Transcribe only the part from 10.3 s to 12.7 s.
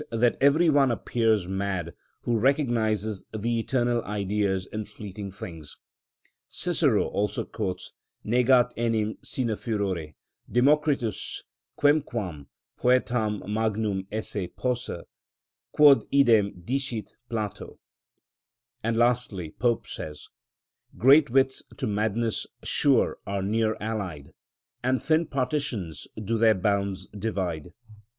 Democritus, quemquam